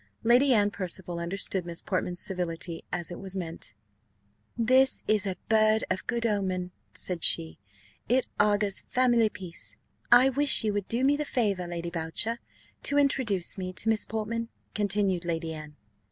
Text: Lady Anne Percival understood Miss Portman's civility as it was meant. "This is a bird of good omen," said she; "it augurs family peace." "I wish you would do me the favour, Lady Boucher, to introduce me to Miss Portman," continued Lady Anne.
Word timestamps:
Lady 0.23 0.51
Anne 0.51 0.71
Percival 0.71 1.19
understood 1.19 1.63
Miss 1.63 1.79
Portman's 1.79 2.19
civility 2.21 2.83
as 2.91 3.11
it 3.11 3.19
was 3.19 3.35
meant. 3.35 3.75
"This 4.57 5.03
is 5.07 5.27
a 5.27 5.35
bird 5.47 5.83
of 5.91 6.07
good 6.07 6.25
omen," 6.25 6.71
said 6.91 7.23
she; 7.23 7.59
"it 8.09 8.25
augurs 8.39 8.81
family 8.87 9.29
peace." 9.29 9.77
"I 10.11 10.29
wish 10.29 10.63
you 10.63 10.73
would 10.73 10.87
do 10.87 11.03
me 11.03 11.17
the 11.17 11.23
favour, 11.23 11.67
Lady 11.67 11.91
Boucher, 11.91 12.39
to 12.81 12.97
introduce 12.97 13.59
me 13.59 13.73
to 13.73 13.89
Miss 13.89 14.07
Portman," 14.07 14.49
continued 14.73 15.23
Lady 15.23 15.53
Anne. 15.53 15.75